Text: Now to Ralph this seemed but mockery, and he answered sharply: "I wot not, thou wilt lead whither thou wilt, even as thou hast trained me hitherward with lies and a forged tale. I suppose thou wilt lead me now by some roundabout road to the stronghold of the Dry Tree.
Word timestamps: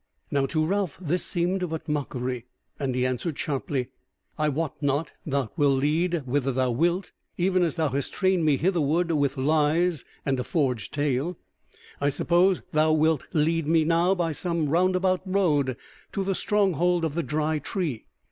Now 0.31 0.47
to 0.47 0.65
Ralph 0.65 0.97
this 0.99 1.23
seemed 1.23 1.69
but 1.69 1.87
mockery, 1.87 2.47
and 2.79 2.95
he 2.95 3.05
answered 3.05 3.37
sharply: 3.37 3.89
"I 4.35 4.49
wot 4.49 4.81
not, 4.81 5.11
thou 5.27 5.51
wilt 5.55 5.79
lead 5.83 6.25
whither 6.25 6.51
thou 6.51 6.71
wilt, 6.71 7.11
even 7.37 7.61
as 7.61 7.75
thou 7.75 7.89
hast 7.89 8.11
trained 8.11 8.43
me 8.43 8.57
hitherward 8.57 9.11
with 9.11 9.37
lies 9.37 10.03
and 10.25 10.39
a 10.39 10.43
forged 10.43 10.91
tale. 10.91 11.37
I 11.99 12.09
suppose 12.09 12.63
thou 12.71 12.93
wilt 12.93 13.27
lead 13.31 13.67
me 13.67 13.83
now 13.83 14.15
by 14.15 14.31
some 14.31 14.69
roundabout 14.69 15.21
road 15.23 15.77
to 16.13 16.23
the 16.23 16.33
stronghold 16.33 17.05
of 17.05 17.13
the 17.13 17.21
Dry 17.21 17.59
Tree. 17.59 18.07